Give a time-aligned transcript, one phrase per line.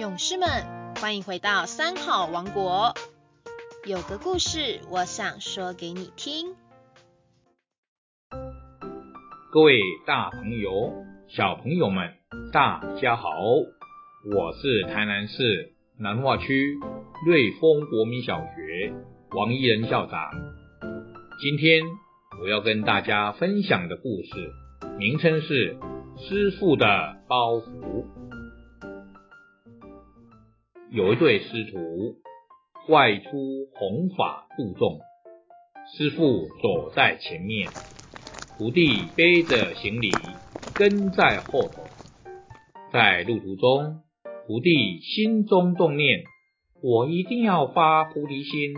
[0.00, 0.48] 勇士们，
[0.98, 2.94] 欢迎回到三好王国。
[3.86, 6.54] 有个故事，我想说给你听。
[9.52, 12.14] 各位大朋友、小朋友们，
[12.50, 13.28] 大家好，
[14.34, 16.78] 我是台南市南化区
[17.26, 18.94] 瑞丰国民小学
[19.32, 20.30] 王一仁校长。
[21.42, 21.82] 今天
[22.42, 24.50] 我要跟大家分享的故事，
[24.96, 25.76] 名称是
[26.26, 26.86] 《师傅的
[27.28, 27.64] 包袱》。
[30.92, 32.16] 有一对师徒
[32.88, 33.30] 外出
[33.76, 34.98] 弘法度众，
[35.86, 37.68] 师傅走在前面，
[38.58, 40.10] 徒弟背着行李
[40.74, 41.84] 跟在后头。
[42.92, 44.02] 在路途中，
[44.48, 46.24] 徒弟心中动念：
[46.82, 48.74] 我一定要发菩提心，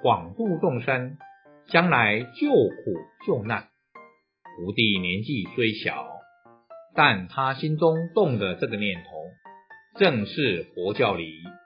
[0.00, 1.18] 广度众生，
[1.68, 2.72] 将来救苦
[3.26, 3.68] 救难。
[4.56, 6.08] 徒弟年纪虽小，
[6.94, 9.10] 但他心中动的这个念头。
[9.98, 11.34] 正是佛教里“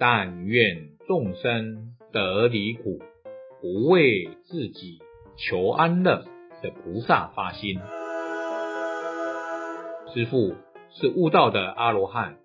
[0.00, 2.98] 但愿众生得离苦，
[3.60, 4.98] 不为自己
[5.36, 6.24] 求安乐”
[6.62, 7.78] 的菩萨发心。
[10.12, 10.54] 师父
[10.90, 12.38] 是悟道的阿罗汉，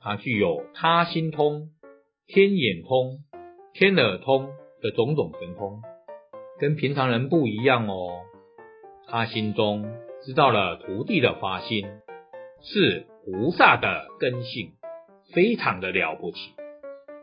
[0.00, 1.70] 他具有他心通、
[2.26, 3.24] 天眼通、
[3.72, 4.50] 天耳通
[4.82, 5.80] 的种种神通，
[6.60, 8.20] 跟平常人不一样哦。
[9.08, 9.90] 他心中
[10.22, 11.86] 知道了徒弟的发心
[12.62, 13.06] 是。
[13.30, 14.72] 菩萨的根性
[15.34, 16.38] 非常的了不起，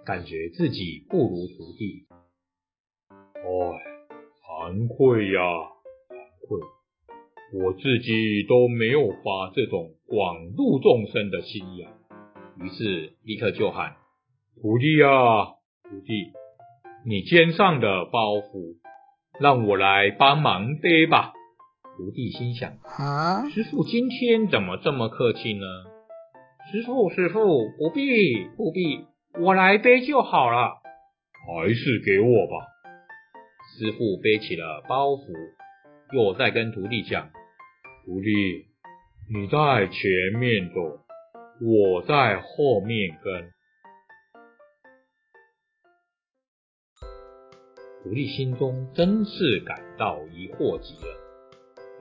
[0.06, 2.06] 感觉自己不如徒弟，
[3.10, 3.44] 哎，
[4.38, 5.42] 惭愧呀，
[6.08, 6.60] 惭愧，
[7.60, 11.90] 我自己都没有发这种广度众生的心呀。
[12.62, 13.96] 于是立刻就喊
[14.62, 15.56] 徒弟啊，
[15.90, 16.32] 徒弟，
[17.04, 18.76] 你肩上的包袱，
[19.40, 21.34] 让我来帮忙背吧。
[21.98, 25.66] 徒弟心想啊，师傅今天怎么这么客气呢？
[26.72, 27.42] 师傅，师傅，
[27.78, 29.06] 不必，不必，
[29.40, 30.82] 我来背就好了。
[31.48, 32.54] 还是给我吧。
[33.78, 35.34] 师傅背起了包袱，
[36.14, 37.30] 又在跟徒弟讲
[38.06, 38.68] ：“徒弟，
[39.34, 41.02] 你在前面走，
[41.62, 43.52] 我在后面跟。”
[48.04, 51.14] 徒弟心中真是感到疑惑极了。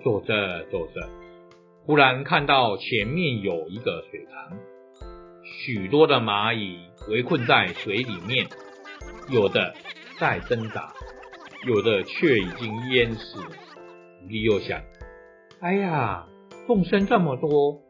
[0.05, 1.09] 走着走着。
[1.87, 4.59] 忽然看到前面有一个水塘，
[5.43, 8.47] 许多的蚂蚁围困在水里面，
[9.31, 9.75] 有的
[10.19, 10.92] 在挣扎，
[11.66, 13.38] 有的却已经淹死。
[14.28, 14.81] 你又想：
[15.60, 16.26] 哎呀，
[16.66, 17.81] 众生这么多，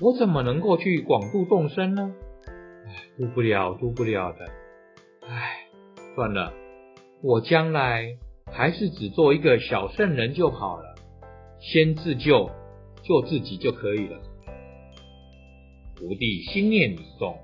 [0.00, 2.14] 我怎么能够去广度众生呢？
[2.86, 4.46] 哎，渡不了，渡不了的。
[5.28, 5.66] 哎，
[6.14, 6.52] 算了，
[7.22, 8.16] 我将来
[8.52, 10.94] 还是只做一个小圣人就好了，
[11.60, 12.50] 先自救。
[13.02, 14.20] 救自己就可以了。
[15.96, 17.34] 徒弟心念已动，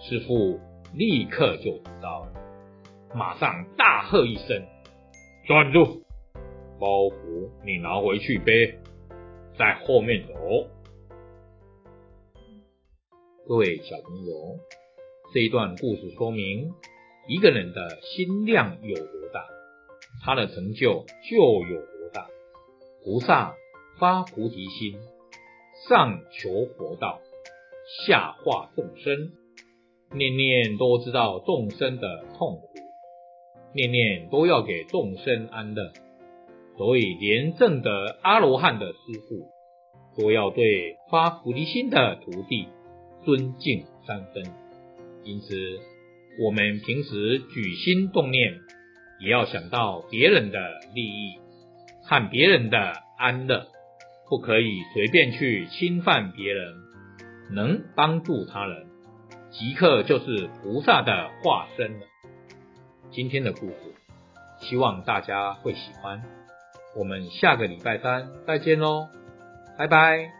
[0.00, 0.60] 师傅
[0.94, 2.32] 立刻就知道了，
[3.14, 4.62] 马上大喝一声
[5.48, 6.02] ：“站住！
[6.78, 8.78] 包袱你拿回去背，
[9.58, 10.68] 在后面走。”
[13.46, 14.58] 各位小朋友，
[15.34, 16.72] 这一段故事说明，
[17.26, 19.44] 一个人的心量有多大，
[20.24, 22.26] 他的成就就有多大。
[23.04, 23.54] 菩萨。
[24.00, 24.96] 发菩提心，
[25.88, 27.20] 上求佛道，
[28.06, 29.32] 下化众生，
[30.14, 32.68] 念念都知道众生的痛苦，
[33.74, 35.92] 念念都要给众生安乐，
[36.76, 38.96] 所以连正的阿罗汉的师
[39.28, 42.68] 父，都要对发菩提心的徒弟
[43.24, 44.44] 尊敬三分。
[45.24, 45.54] 因此，
[46.42, 48.54] 我们平时举心动念，
[49.20, 50.58] 也要想到别人的
[50.94, 51.38] 利益
[52.02, 53.66] 和别人的安乐。
[54.30, 56.74] 不可以随便去侵犯别人，
[57.50, 58.86] 能帮助他人，
[59.50, 62.06] 即刻就是菩萨的化身了。
[63.10, 63.94] 今天的故事，
[64.60, 66.22] 希望大家会喜欢。
[66.96, 69.08] 我们下个礼拜三再见喽，
[69.76, 70.37] 拜拜。